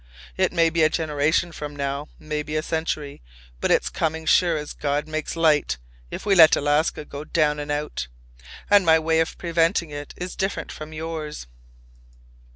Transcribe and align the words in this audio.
It 0.35 0.51
may 0.51 0.71
be 0.71 0.81
a 0.81 0.89
generation 0.89 1.51
from 1.51 1.75
now, 1.75 2.07
maybe 2.17 2.55
a 2.55 2.63
century, 2.63 3.21
but 3.59 3.69
it's 3.69 3.91
coming 3.91 4.25
sure 4.25 4.57
as 4.57 4.73
God 4.73 5.07
makes 5.07 5.35
light—if 5.35 6.25
we 6.25 6.33
let 6.33 6.55
Alaska 6.55 7.05
go 7.05 7.23
down 7.23 7.59
and 7.59 7.69
out. 7.71 8.07
And 8.67 8.83
my 8.83 8.97
way 8.97 9.19
of 9.19 9.37
preventing 9.37 9.91
it 9.91 10.15
is 10.17 10.35
different 10.35 10.71
from 10.71 10.91
yours." 10.91 11.45